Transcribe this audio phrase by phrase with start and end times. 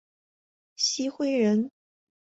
[0.75, 1.69] 郗恢人。